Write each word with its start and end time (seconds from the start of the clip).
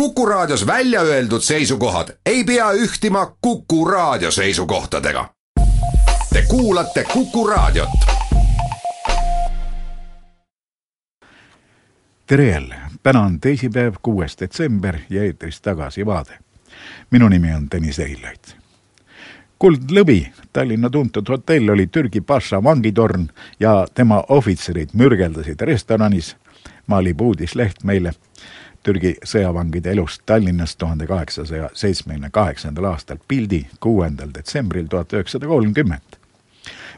Kuku 0.00 0.26
Raadios 0.26 0.66
välja 0.66 1.00
öeldud 1.00 1.40
seisukohad 1.40 2.08
ei 2.26 2.44
pea 2.44 2.72
ühtima 2.72 3.36
Kuku 3.40 3.84
Raadio 3.84 4.30
seisukohtadega. 4.30 5.28
Te 6.32 6.42
kuulate 6.48 7.04
Kuku 7.12 7.46
Raadiot. 7.46 7.88
tere 12.26 12.48
jälle, 12.48 12.74
täna 13.02 13.20
on 13.20 13.40
teisipäev, 13.40 13.94
kuues 14.02 14.40
detsember 14.40 14.98
ja 15.10 15.24
eetris 15.24 15.60
Tagasivaade. 15.60 16.38
minu 17.10 17.28
nimi 17.28 17.54
on 17.54 17.68
Tõnis 17.74 18.02
Eilait. 18.02 18.56
kuldlõvi, 19.58 20.32
Tallinna 20.52 20.90
tuntud 20.90 21.28
hotell 21.28 21.68
oli 21.68 21.86
Türgi 21.86 22.20
paša 22.20 22.64
vangitorn 22.64 23.28
ja 23.60 23.86
tema 23.94 24.24
ohvitserid 24.28 24.88
mürgeldasid 24.92 25.60
restoranis, 25.60 26.36
maalib 26.86 27.20
uudisleht 27.20 27.84
meile 27.84 28.12
Türgi 28.86 29.16
sõjavangide 29.26 29.90
elust 29.90 30.22
Tallinnas 30.26 30.76
tuhande 30.76 31.06
kaheksasaja 31.06 31.70
seitsmekümne 31.74 32.28
kaheksandal 32.30 32.84
aastal 32.92 33.18
pildi 33.28 33.66
kuuendal 33.80 34.30
detsembril 34.34 34.86
tuhat 34.86 35.12
üheksasada 35.12 35.46
kolmkümmend. 35.46 36.20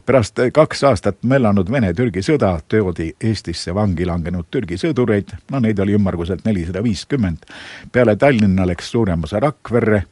pärast 0.07 0.37
kaks 0.53 0.85
aastat 0.85 1.23
möllanud 1.23 1.73
Vene-Türgi 1.73 2.21
sõda 2.29 2.61
toodi 2.69 3.09
Eestisse 3.21 3.75
vangi 3.75 4.07
langenud 4.07 4.45
Türgi 4.51 4.77
sõdureid, 4.77 5.33
no 5.51 5.61
neid 5.65 5.79
oli 5.79 5.97
ümmarguselt 5.97 6.45
nelisada 6.45 6.85
viiskümmend. 6.85 7.49
peale 7.93 8.17
Tallinna 8.17 8.67
läks 8.67 8.91
suurem 8.91 9.25
osa 9.25 9.41
Rakverre, 9.41 10.03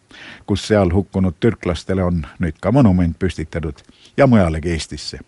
kus 0.47 0.67
seal 0.69 0.93
hukkunud 0.93 1.35
türklastele 1.41 2.05
on 2.05 2.27
nüüd 2.39 2.57
ka 2.61 2.73
monument 2.73 3.19
püstitatud 3.19 3.85
ja 4.17 4.27
mujalegi 4.27 4.71
Eestisse 4.71 5.21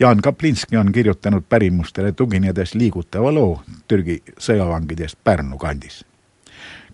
Jaan 0.00 0.20
Kaplinski 0.20 0.76
on 0.76 0.92
kirjutanud 0.92 1.42
pärimustele 1.48 2.12
tuginedes 2.12 2.74
liigutava 2.74 3.34
loo 3.34 3.62
Türgi 3.88 4.22
sõjavangidest 4.38 5.18
Pärnu 5.24 5.58
kandis. 5.58 6.04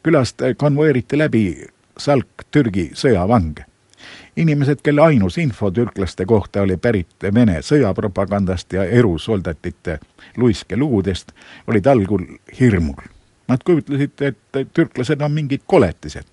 külast 0.02 0.42
konvoeeriti 0.56 1.18
läbi 1.18 1.66
salk 1.98 2.28
Türgi 2.50 2.90
sõjavange. 2.94 3.64
inimesed, 4.36 4.78
kelle 4.82 5.02
ainus 5.02 5.38
info 5.38 5.70
türklaste 5.70 6.24
kohta 6.24 6.62
oli 6.62 6.76
pärit 6.76 7.34
Vene 7.34 7.58
sõjapropagandast 7.62 8.72
ja 8.72 8.84
erusoldatite 8.84 9.98
luiske 10.36 10.76
lugudest, 10.76 11.32
olid 11.66 11.86
algul 11.86 12.24
hirmul. 12.60 13.02
Nad 13.48 13.58
kujutlesid, 13.64 14.22
et 14.22 14.72
türklased 14.74 15.20
on 15.20 15.32
mingid 15.32 15.60
koletised, 15.66 16.24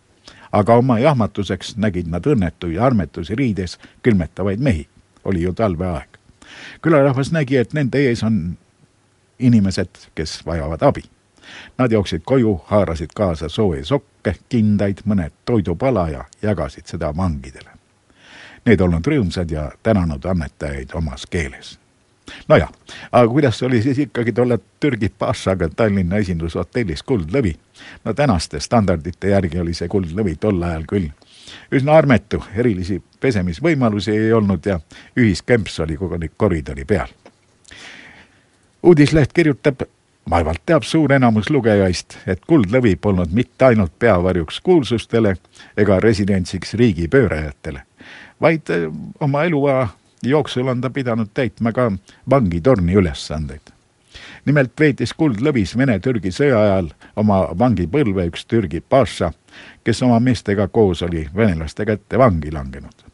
aga 0.52 0.74
oma 0.74 1.00
jahmatuseks 1.00 1.78
nägid 1.78 2.08
nad 2.08 2.26
õnnetuid 2.26 2.80
armetusi 2.80 3.36
riides 3.36 3.80
külmetavaid 4.04 4.60
mehi. 4.60 4.88
oli 5.26 5.42
ju 5.42 5.54
talveaeg 5.54 6.19
külarahvas 6.82 7.32
nägi, 7.32 7.58
et 7.58 7.74
nende 7.74 8.02
ees 8.10 8.24
on 8.24 8.58
inimesed, 9.40 9.90
kes 10.16 10.46
vajavad 10.46 10.82
abi. 10.82 11.04
Nad 11.78 11.92
jooksid 11.92 12.22
koju, 12.26 12.62
haarasid 12.66 13.10
kaasa 13.16 13.50
sooja 13.50 13.86
sokke, 13.86 14.36
kindaid, 14.50 15.04
mõned 15.06 15.34
toidupala 15.46 16.10
ja 16.10 16.24
jagasid 16.42 16.86
seda 16.86 17.14
vangidele. 17.18 17.70
Need 18.66 18.82
olnud 18.82 19.08
rõõmsad 19.08 19.52
ja 19.52 19.72
tänanud 19.84 20.26
annetajaid 20.26 20.94
omas 20.94 21.26
keeles. 21.26 21.80
nojah, 22.48 22.70
aga 23.12 23.28
kuidas 23.28 23.64
oli 23.64 23.82
siis 23.82 23.98
ikkagi 24.00 24.32
tolle 24.32 24.60
Türgi 24.80 25.10
passaga 25.10 25.70
Tallinna 25.70 26.18
esindushotellis 26.18 27.04
Kuldlõvi? 27.04 27.56
no 28.06 28.14
tänaste 28.14 28.60
standardite 28.60 29.30
järgi 29.30 29.60
oli 29.60 29.74
see 29.74 29.88
Kuldlõvi 29.88 30.36
tol 30.36 30.62
ajal 30.62 30.84
küll 30.88 31.10
üsna 31.72 31.98
armetu, 31.98 32.44
erilisi 32.56 33.02
pesemisvõimalusi 33.22 34.12
ei 34.12 34.34
olnud 34.34 34.66
ja 34.66 34.80
ühiskemps 35.18 35.80
oli 35.84 35.98
kogu 35.98 36.20
aeg 36.20 36.34
koridori 36.38 36.86
peal. 36.86 37.08
uudisleht 38.84 39.34
kirjutab, 39.34 39.82
vaevalt 40.30 40.62
teab 40.66 40.84
suur 40.84 41.14
enamus 41.14 41.50
lugejaist, 41.50 42.18
et 42.28 42.46
Kuldlõvi 42.48 42.96
polnud 42.96 43.32
mitte 43.32 43.66
ainult 43.66 43.92
peavarjuks 44.00 44.62
kuulsustele 44.62 45.36
ega 45.78 46.00
residentsiks 46.00 46.74
riigipöörajatele, 46.74 47.82
vaid 48.42 48.70
eh, 48.70 48.88
oma 49.20 49.44
eluaja 49.44 49.88
jooksul 50.24 50.68
on 50.68 50.82
ta 50.82 50.90
pidanud 50.90 51.30
täitma 51.34 51.72
ka 51.72 51.92
vangitorni 52.30 52.96
ülesandeid 52.96 53.74
nimelt 54.46 54.74
veetis 54.80 55.14
Kuldlõvis 55.14 55.76
Vene-Türgi 55.78 56.32
sõja 56.34 56.60
ajal 56.64 56.90
oma 57.20 57.42
vangipõlve 57.60 58.28
üks 58.32 58.46
Türgi 58.50 58.82
paša, 58.82 59.32
kes 59.84 60.04
oma 60.04 60.20
meestega 60.20 60.68
koos 60.68 61.04
oli 61.04 61.28
venelaste 61.36 61.86
kätte 61.86 62.18
vangi 62.18 62.52
langenud. 62.52 63.06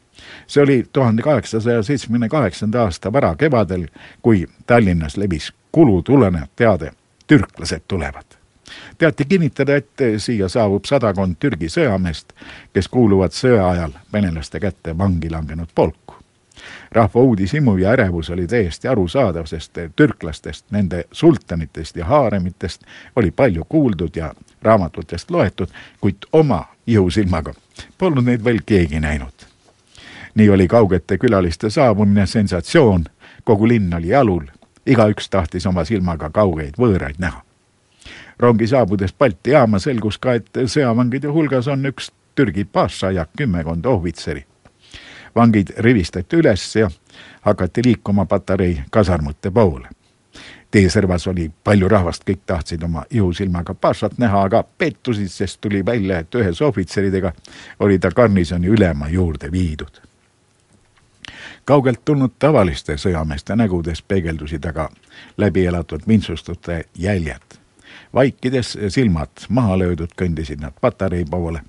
see 0.46 0.62
oli 0.62 0.84
tuhande 0.92 1.22
kaheksasaja 1.22 1.82
seitsmekümne 1.82 2.28
kaheksanda 2.28 2.82
aasta 2.82 3.12
varakevadel, 3.12 3.86
kui 4.22 4.46
Tallinnas 4.66 5.16
levis 5.16 5.52
kulutulene 5.72 6.48
teade, 6.56 6.90
türklased 7.26 7.82
tulevad 7.88 8.24
teati 8.98 9.24
kinnitada, 9.24 9.76
et 9.76 9.90
siia 10.18 10.48
saabub 10.48 10.84
sadakond 10.84 11.36
Türgi 11.38 11.68
sõjameest, 11.68 12.32
kes 12.72 12.88
kuuluvad 12.88 13.34
sõja 13.36 13.68
ajal 13.68 13.94
venelaste 14.12 14.60
kätte 14.60 14.98
vangi 14.98 15.30
langenud 15.30 15.68
polku 15.74 16.05
rahva 16.92 17.20
uudishimu 17.20 17.76
ja 17.76 17.90
ärevus 17.90 18.30
oli 18.30 18.46
täiesti 18.46 18.88
arusaadav, 18.88 19.44
sest 19.46 19.78
türklastest, 19.96 20.66
nende 20.70 21.04
sultanitest 21.12 21.96
ja 21.96 22.04
haaremitest 22.04 22.82
oli 23.16 23.30
palju 23.30 23.64
kuuldud 23.68 24.16
ja 24.16 24.34
raamatutest 24.62 25.30
loetud, 25.30 25.68
kuid 26.00 26.16
oma 26.32 26.64
ihusilmaga 26.86 27.54
polnud 27.98 28.24
neid 28.24 28.44
veel 28.44 28.58
keegi 28.66 29.00
näinud. 29.00 29.46
nii 30.34 30.50
oli 30.50 30.68
kaugete 30.68 31.18
külaliste 31.18 31.70
saabumine 31.70 32.26
sensatsioon, 32.26 33.04
kogu 33.44 33.68
linn 33.68 33.94
oli 33.94 34.08
jalul, 34.08 34.44
igaüks 34.86 35.30
tahtis 35.30 35.66
oma 35.66 35.84
silmaga 35.84 36.30
kaugeid 36.30 36.74
võõraid 36.78 37.18
näha. 37.18 37.42
rongi 38.38 38.66
saabudes 38.66 39.12
Balti 39.12 39.50
jaama 39.50 39.78
selgus 39.78 40.18
ka, 40.18 40.32
et 40.32 40.50
sõjavangide 40.66 41.28
hulgas 41.28 41.68
on 41.68 41.86
üks 41.86 42.12
Türgi 42.34 42.64
paša 42.64 43.10
ja 43.10 43.26
kümmekond 43.36 43.86
ohvitseri 43.86 44.44
vangid 45.36 45.68
rivistati 45.78 46.36
üles 46.36 46.76
ja 46.76 46.90
hakati 47.40 47.84
liikuma 47.84 48.26
patarei 48.26 48.82
kasarmute 48.90 49.50
poole. 49.50 49.88
teeservas 50.70 51.26
oli 51.26 51.50
palju 51.64 51.88
rahvast, 51.88 52.24
kõik 52.28 52.40
tahtsid 52.46 52.82
oma 52.82 53.04
ihusilmaga 53.10 53.74
pašat 53.74 54.18
näha, 54.18 54.42
aga 54.42 54.64
pettusid, 54.78 55.28
sest 55.28 55.60
tuli 55.60 55.84
välja, 55.86 56.18
et 56.18 56.34
ühes 56.34 56.62
ohvitseridega 56.62 57.32
oli 57.80 57.98
ta 57.98 58.10
garnisoni 58.10 58.66
ülema 58.66 59.08
juurde 59.08 59.52
viidud. 59.52 60.00
kaugelt 61.64 62.04
tulnud 62.04 62.32
tavaliste 62.38 62.96
sõjameeste 62.96 63.56
nägudes 63.56 64.02
peegeldusid 64.02 64.64
aga 64.64 64.90
läbi 65.36 65.66
elatud 65.66 66.02
vintsustute 66.08 66.84
jäljed 66.94 67.65
vaikides 68.14 68.78
silmad 68.88 69.46
maha 69.48 69.78
löödud, 69.78 70.12
kõndisid 70.22 70.60
nad 70.60 70.72
patarei 70.80 71.24
poole. 71.30 71.60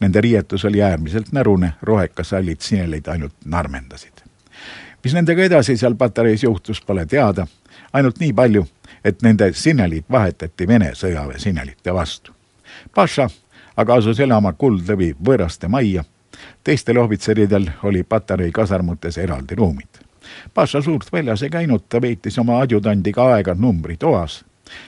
Nende 0.00 0.20
riietus 0.20 0.64
oli 0.64 0.82
äärmiselt 0.82 1.32
närune, 1.32 1.72
rohekasallid 1.82 2.60
sineleid 2.60 3.08
ainult 3.08 3.34
narmendasid. 3.44 4.12
mis 5.04 5.14
nendega 5.14 5.42
edasi 5.44 5.76
seal 5.76 5.94
patareis 5.94 6.42
juhtus, 6.42 6.80
pole 6.80 7.06
teada, 7.06 7.46
ainult 7.92 8.18
nii 8.18 8.32
palju, 8.32 8.66
et 9.04 9.22
nende 9.22 9.52
sinelid 9.52 10.04
vahetati 10.10 10.68
Vene 10.68 10.92
sõjaväe 10.94 11.38
sinelite 11.38 11.94
vastu. 11.94 12.32
Paša 12.94 13.28
aga 13.76 13.98
asus 13.98 14.20
elama 14.20 14.52
Kuldlõvi 14.52 15.12
võõraste 15.18 15.68
majja, 15.68 16.04
teistel 16.64 16.98
ohvitseridel 17.02 17.70
oli 17.82 18.02
patarei 18.02 18.52
kasarmutes 18.52 19.18
eraldi 19.18 19.58
ruumid. 19.58 20.00
Paša 20.54 20.82
suurt 20.82 21.12
väljas 21.12 21.42
ei 21.42 21.50
käinud, 21.50 21.84
ta 21.88 22.00
veetis 22.00 22.38
oma 22.38 22.60
adjutandiga 22.62 23.26
aega 23.34 23.54
numbritoas 23.54 24.42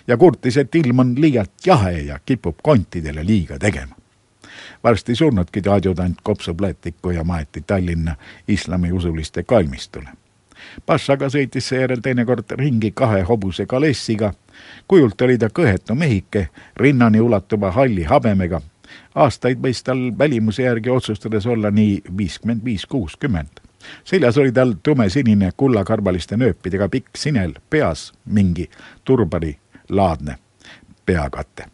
ja 0.06 0.16
kurtis, 0.16 0.56
et 0.56 0.74
ilm 0.74 0.98
on 0.98 1.14
liialt 1.20 1.66
jahe 1.66 1.92
ja 1.92 2.18
kipub 2.26 2.58
kontidele 2.62 3.26
liiga 3.26 3.58
tegema. 3.58 3.94
varsti 4.84 5.14
surnudki 5.14 5.62
adjutant 5.70 6.18
kopsuplätiku 6.22 7.10
ja 7.10 7.24
maeti 7.24 7.64
Tallinna 7.66 8.14
islamiusuliste 8.48 9.42
kalmistule. 9.42 10.08
Passaga 10.86 11.26
sõitis 11.26 11.68
seejärel 11.68 12.00
teinekord 12.00 12.50
ringi 12.50 12.90
kahe 12.90 13.22
hobuse 13.22 13.66
kalessiga. 13.66 14.32
kujult 14.88 15.20
oli 15.20 15.38
ta 15.38 15.46
kõhetu 15.46 15.94
mehike, 15.94 16.48
rinnani 16.76 17.20
ulatuva 17.20 17.70
halli 17.70 18.02
habemega. 18.02 18.60
aastaid 19.14 19.58
võis 19.58 19.82
tal 19.82 20.18
välimuse 20.18 20.62
järgi 20.62 20.90
otsustades 20.90 21.46
olla 21.46 21.70
nii 21.70 22.02
viiskümmend 22.16 22.64
viis, 22.64 22.86
kuuskümmend 22.86 23.66
seljas 24.04 24.38
oli 24.38 24.52
tal 24.52 24.74
tumesinine 24.82 25.50
kullakarvaliste 25.56 26.36
nööpidega 26.36 26.88
pikk 26.88 27.16
sinel, 27.16 27.54
peas 27.70 28.12
mingi 28.24 28.70
turbari 29.04 29.56
laadne 29.88 30.38
peakate. 31.06 31.64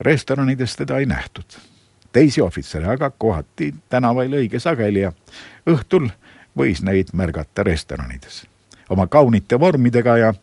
restoranides 0.00 0.76
teda 0.76 0.98
ei 0.98 1.06
nähtud. 1.06 1.44
teisi 2.12 2.40
ohvitsere 2.40 2.86
aga 2.86 3.10
kohati 3.10 3.74
tänavail 3.88 4.32
õige 4.32 4.58
sageli 4.58 5.00
ja 5.00 5.12
õhtul 5.70 6.08
võis 6.58 6.82
neid 6.82 7.08
märgata 7.12 7.62
restoranides. 7.62 8.46
oma 8.90 9.06
kaunite 9.06 9.60
vormidega 9.60 10.18
ja 10.18 10.34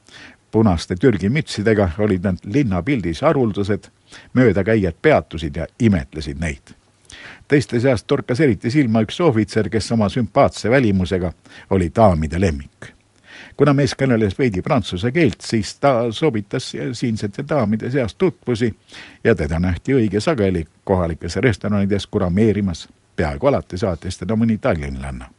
punaste 0.52 0.96
Türgi 0.96 1.30
mütsidega 1.30 1.90
olid 2.00 2.24
nad 2.24 2.38
linnapildis 2.44 3.22
haruldased, 3.22 3.84
möödakäijad 4.34 4.94
peatusid 5.02 5.56
ja 5.56 5.68
imetlesid 5.80 6.40
neid. 6.40 6.76
teiste 7.48 7.80
seast 7.80 8.08
torkas 8.08 8.40
eriti 8.40 8.72
silma 8.72 9.02
üks 9.02 9.22
ohvitser, 9.22 9.70
kes 9.70 9.92
oma 9.92 10.10
sümpaatse 10.10 10.70
välimusega 10.70 11.34
oli 11.70 11.92
daamide 11.96 12.42
lemmik 12.42 12.95
kuna 13.58 13.74
mees 13.74 13.96
kõneles 13.98 14.38
veidi 14.40 14.62
prantsuse 14.62 15.12
keelt, 15.12 15.42
siis 15.42 15.76
ta 15.80 16.12
soovitas 16.12 16.72
siinsete 16.94 17.46
daamide 17.50 17.92
seas 17.92 18.16
tutvusi 18.16 18.72
ja 19.24 19.36
teda 19.36 19.60
nähti 19.60 19.96
õige 19.96 20.20
sageli 20.20 20.66
kohalikes 20.84 21.36
restoranides 21.36 22.08
kurameerimas. 22.08 22.88
peaaegu 23.16 23.48
alati 23.48 23.78
saatis 23.78 24.18
teda 24.18 24.36
mõni 24.36 24.58
tallinlanna. 24.58 25.30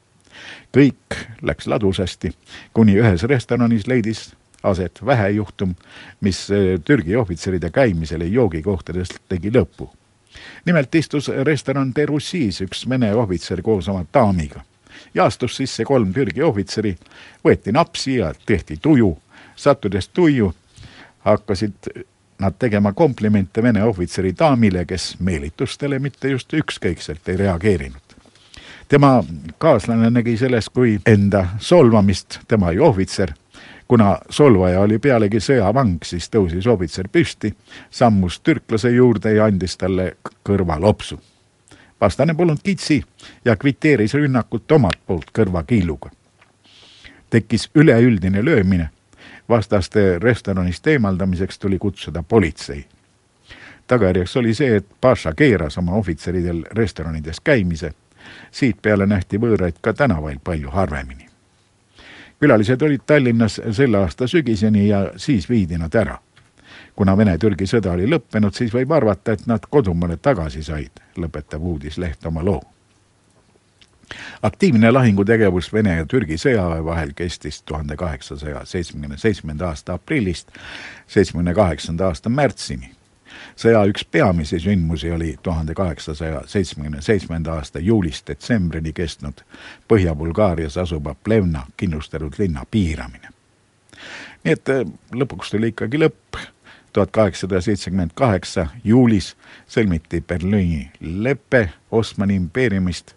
kõik 0.76 1.16
läks 1.42 1.66
ladusasti, 1.66 2.32
kuni 2.72 2.96
ühes 2.96 3.22
restoranis 3.22 3.86
leidis 3.86 4.34
aset 4.62 5.00
vähejuhtum, 5.06 5.74
mis 6.20 6.50
eh, 6.50 6.80
Türgi 6.84 7.16
ohvitseride 7.16 7.70
käimisele 7.70 8.24
joogikohtades 8.24 9.08
tegi 9.28 9.50
lõpu. 9.50 9.90
nimelt 10.64 10.94
istus 10.94 11.28
restoran 11.28 11.92
De 11.94 12.06
Russis 12.06 12.60
üks 12.60 12.88
Vene 12.88 13.14
ohvitser 13.14 13.62
koos 13.62 13.88
oma 13.88 14.04
daamiga 14.14 14.64
ja 15.16 15.24
astus 15.24 15.56
sisse 15.56 15.84
kolm 15.84 16.12
Türgi 16.12 16.42
ohvitseri, 16.42 16.96
võeti 17.44 17.72
napsi 17.72 18.18
ja 18.20 18.32
tehti 18.46 18.76
tuju. 18.82 19.18
sattudes 19.56 20.08
tuju, 20.08 20.54
hakkasid 21.24 21.72
nad 22.38 22.52
tegema 22.58 22.92
komplimente 22.92 23.62
Vene 23.62 23.84
ohvitseri 23.84 24.34
daamile, 24.38 24.84
kes 24.84 25.16
meelitustele 25.20 25.98
mitte 25.98 26.28
just 26.28 26.52
ükskõikselt 26.52 27.28
ei 27.28 27.36
reageerinud. 27.36 28.16
tema 28.88 29.24
kaaslane 29.58 30.10
nägi 30.10 30.36
selles 30.36 30.68
kui 30.68 31.00
enda 31.06 31.46
solvamist, 31.58 32.38
tema 32.48 32.72
ju 32.72 32.84
ohvitser 32.84 33.32
kuna 33.88 34.18
solvaja 34.30 34.80
oli 34.80 34.98
pealegi 34.98 35.40
sõjavang, 35.40 35.98
siis 36.04 36.28
tõusis 36.28 36.66
ohvitser 36.66 37.08
püsti, 37.08 37.54
sammus 37.90 38.40
türklase 38.40 38.90
juurde 38.90 39.32
ja 39.32 39.44
andis 39.44 39.76
talle 39.76 40.16
kõrvalopsu 40.44 41.18
vastane 42.00 42.34
polnud 42.34 42.58
kitsi 42.62 43.04
ja 43.44 43.56
kviteeris 43.56 44.14
rünnakut 44.14 44.72
omalt 44.72 44.98
poolt 45.06 45.30
kõrvakiiluga. 45.38 46.10
tekkis 47.30 47.70
üleüldine 47.74 48.44
löömine. 48.44 48.90
vastaste 49.48 50.18
restoranist 50.18 50.86
eemaldamiseks 50.86 51.58
tuli 51.58 51.78
kutsuda 51.78 52.22
politsei. 52.22 52.86
tagajärjeks 53.86 54.36
oli 54.36 54.54
see, 54.54 54.76
et 54.76 54.86
paša 55.00 55.32
keeras 55.32 55.78
oma 55.78 55.92
ohvitseridel 55.92 56.64
restoranides 56.70 57.40
käimise. 57.40 57.92
siitpeale 58.50 59.06
nähti 59.06 59.38
võõraid 59.38 59.74
ka 59.80 59.92
tänavail 59.92 60.38
palju 60.44 60.70
harvemini. 60.70 61.26
külalised 62.40 62.82
olid 62.82 63.00
Tallinnas 63.06 63.60
selle 63.72 63.98
aasta 63.98 64.26
sügiseni 64.26 64.88
ja 64.88 65.10
siis 65.16 65.48
viidi 65.48 65.78
nad 65.78 65.94
ära 65.94 66.18
kuna 66.96 67.16
Vene-Türgi 67.16 67.66
sõda 67.68 67.92
oli 67.92 68.08
lõppenud, 68.08 68.54
siis 68.56 68.72
võib 68.74 68.92
arvata, 68.96 69.36
et 69.36 69.46
nad 69.46 69.64
kodumaale 69.70 70.16
tagasi 70.16 70.62
said, 70.64 71.02
lõpetab 71.20 71.62
uudisleht 71.62 72.26
oma 72.26 72.44
loo. 72.44 72.62
aktiivne 74.42 74.90
lahingutegevus 74.90 75.72
Vene 75.72 75.96
ja 75.96 76.04
Türgi 76.06 76.36
sõjaväe 76.38 76.84
vahel 76.84 77.10
kestis 77.16 77.62
tuhande 77.62 77.96
kaheksasaja 77.96 78.64
seitsmekümne 78.64 79.18
seitsmenda 79.18 79.66
aasta 79.68 79.94
aprillist 79.94 80.52
seitsmekümne 81.06 81.54
kaheksanda 81.54 82.06
aasta 82.06 82.28
märtsini. 82.28 82.90
sõja 83.56 83.84
üks 83.90 84.06
peamisi 84.10 84.60
sündmusi 84.60 85.10
oli 85.12 85.36
tuhande 85.42 85.74
kaheksasaja 85.74 86.42
seitsmekümne 86.46 87.02
seitsmenda 87.02 87.52
aasta 87.52 87.78
juulist 87.78 88.28
detsembrini 88.28 88.92
kestnud 88.92 89.42
Põhja-Bulgaarias 89.88 90.76
asuva 90.76 91.14
Plevna 91.24 91.66
kinnustatud 91.76 92.34
linna 92.38 92.64
piiramine. 92.70 93.28
nii 94.44 94.52
et 94.52 94.68
eh, 94.68 94.86
lõpuks 95.12 95.50
tuli 95.50 95.74
ikkagi 95.74 95.98
lõpp 95.98 96.55
tuhat 96.96 97.10
kaheksasada 97.10 97.60
seitsekümmend 97.60 98.10
kaheksa 98.14 98.66
juulis 98.84 99.34
sõlmiti 99.68 100.22
Berliini 100.24 100.90
lepe 101.00 101.68
Osmani 101.90 102.38
impeeriumist, 102.40 103.12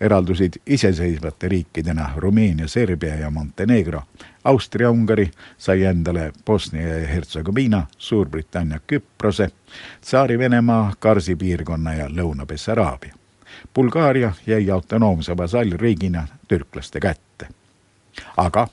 eraldusid 0.00 0.58
iseseisvate 0.66 1.48
riikidena 1.48 2.10
Rumeenia, 2.16 2.68
Serbia 2.68 3.14
ja 3.14 3.30
Montenegro. 3.30 4.02
Austria-Ungari 4.44 5.30
sai 5.58 5.84
endale 5.84 6.32
Bosnia 6.46 6.98
ja 6.98 7.06
Hertsegoviina, 7.06 7.86
Suurbritannia 7.98 8.80
Küprose, 8.86 9.50
Tsaari-Venemaa, 10.00 10.92
Karsi 10.98 11.36
piirkonna 11.36 11.94
ja 11.94 12.08
Lõuna-Bessaraabia. 12.08 13.14
Bulgaaria 13.74 14.32
jäi 14.46 14.70
autonoomse 14.70 15.36
vasallriigina 15.36 16.26
türklaste 16.48 17.00
kätte. 17.00 17.48
aga 18.36 18.68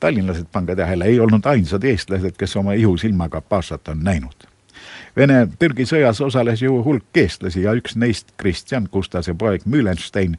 tallinlased, 0.00 0.46
pange 0.52 0.76
tähele, 0.76 1.04
ei 1.04 1.20
olnud 1.20 1.46
ainsad 1.46 1.84
eestlased, 1.84 2.36
kes 2.38 2.56
oma 2.56 2.72
ihusilmaga 2.72 3.40
pašat 3.40 3.88
on 3.88 4.04
näinud. 4.04 4.48
Vene-Türgi 5.16 5.86
sõjas 5.86 6.20
osales 6.24 6.62
ju 6.62 6.80
hulk 6.84 7.16
eestlasi 7.16 7.62
ja 7.62 7.74
üks 7.78 7.94
neist, 7.96 8.32
Kristjan 8.36 8.88
Kustase 8.90 9.34
poeg 9.38 9.62
Mühlenstein, 9.64 10.36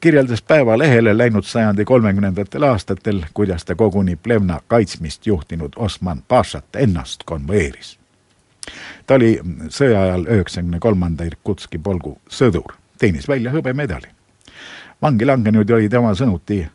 kirjeldas 0.00 0.42
Päevalehele 0.42 1.18
läinud 1.18 1.44
sajandi 1.44 1.84
kolmekümnendatel 1.84 2.62
aastatel, 2.62 3.20
kuidas 3.34 3.64
ta 3.64 3.74
koguni 3.74 4.16
Plevna 4.16 4.60
kaitsmist 4.68 5.26
juhtinud 5.26 5.72
Osman 5.76 6.22
Pašat 6.28 6.76
ennast 6.76 7.22
konvoeeris. 7.24 7.98
ta 9.06 9.14
oli 9.14 9.40
sõja 9.68 10.02
ajal 10.02 10.26
üheksakümne 10.26 10.78
kolmanda 10.78 11.24
Irkutski 11.24 11.78
polgu 11.78 12.18
sõdur, 12.30 12.72
teenis 12.98 13.28
välja 13.28 13.52
hõbemedali. 13.52 14.08
vangi 15.02 15.26
langenud 15.26 15.70
oli 15.70 15.88
tema 15.88 16.14
sõnuti 16.14 16.66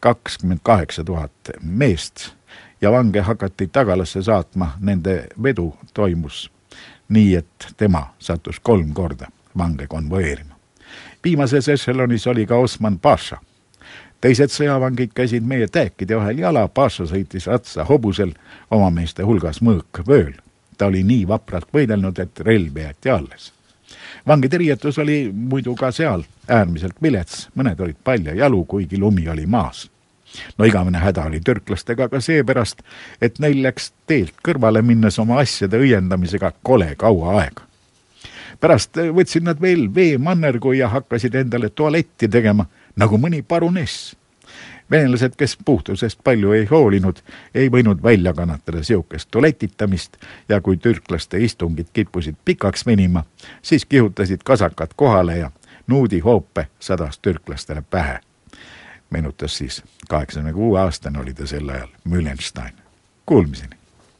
kakskümmend 0.00 0.60
kaheksa 0.62 1.04
tuhat 1.04 1.50
meest 1.62 2.32
ja 2.80 2.92
vange 2.92 3.20
hakati 3.20 3.66
tagalasse 3.66 4.22
saatma, 4.22 4.76
nende 4.80 5.26
vedu 5.42 5.74
toimus 5.94 6.50
nii, 7.08 7.34
et 7.34 7.68
tema 7.76 8.14
sattus 8.18 8.60
kolm 8.60 8.94
korda 8.94 9.26
vange 9.58 9.86
konvoeerima. 9.86 10.54
viimases 11.24 11.68
ešelonis 11.68 12.26
oli 12.26 12.46
ka 12.46 12.56
Osman 12.56 12.98
Paša. 12.98 13.38
teised 14.20 14.50
sõjavangid 14.50 15.10
käisid 15.14 15.42
meie 15.42 15.68
täekide 15.68 16.16
vahel 16.16 16.38
jala, 16.38 16.68
Paša 16.68 17.04
sõitis 17.04 17.46
ratsa 17.46 17.84
hobusel, 17.84 18.32
oma 18.70 18.90
meeste 18.90 19.22
hulgas 19.22 19.62
mõõk 19.62 20.06
vööl. 20.06 20.34
ta 20.78 20.86
oli 20.86 21.02
nii 21.02 21.28
vapralt 21.28 21.68
võidelnud, 21.74 22.18
et 22.18 22.40
relv 22.40 22.76
jäeti 22.76 23.10
alles 23.10 23.57
vangide 24.26 24.58
riietus 24.58 24.98
oli 24.98 25.30
muidu 25.34 25.74
ka 25.74 25.90
seal 25.92 26.24
äärmiselt 26.48 27.02
vilets, 27.02 27.48
mõned 27.56 27.80
olid 27.80 27.96
paljajalu, 28.04 28.64
kuigi 28.64 28.98
lumi 28.98 29.28
oli 29.28 29.46
maas. 29.46 29.90
no 30.58 30.64
igavene 30.64 30.98
häda 30.98 31.24
oli 31.24 31.40
türklastega 31.40 32.08
ka 32.08 32.20
seepärast, 32.20 32.82
et 33.20 33.38
neil 33.38 33.62
läks 33.62 33.92
teelt 34.06 34.34
kõrvale 34.44 34.82
minnes 34.82 35.18
oma 35.18 35.40
asjade 35.40 35.78
õiendamisega 35.78 36.52
kole 36.62 36.94
kaua 36.96 37.40
aega. 37.40 37.62
pärast 38.60 38.96
võtsid 38.96 39.42
nad 39.42 39.60
veel 39.60 39.88
veemannergu 39.94 40.72
ja 40.72 40.88
hakkasid 40.88 41.34
endale 41.34 41.70
tualetti 41.70 42.28
tegema, 42.28 42.66
nagu 42.96 43.18
mõni 43.18 43.42
paruness 43.42 44.14
venelased, 44.90 45.32
kes 45.36 45.58
puhtusest 45.64 46.20
palju 46.24 46.52
ei 46.52 46.64
hoolinud, 46.64 47.16
ei 47.54 47.70
võinud 47.70 48.02
välja 48.02 48.32
kannatada 48.34 48.82
sihukest 48.82 49.28
tuletitamist 49.30 50.16
ja 50.48 50.60
kui 50.60 50.76
türklaste 50.76 51.38
istungid 51.38 51.86
kippusid 51.92 52.36
pikaks 52.44 52.86
venima, 52.86 53.24
siis 53.62 53.84
kihutasid 53.84 54.44
kasakad 54.44 54.96
kohale 54.96 55.38
ja 55.38 55.50
nuudihoope 55.86 56.68
sadas 56.80 57.18
türklastele 57.18 57.82
pähe. 57.90 58.20
meenutas 59.10 59.56
siis, 59.56 59.82
kaheksakümne 60.08 60.52
kuue 60.52 60.80
aastane 60.80 61.20
oli 61.20 61.34
ta 61.34 61.46
sel 61.46 61.68
ajal, 61.68 61.88
Mühlenstein. 62.04 62.72
Kuulmiseni 63.26 63.78